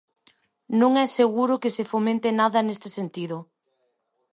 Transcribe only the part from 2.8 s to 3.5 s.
sentido.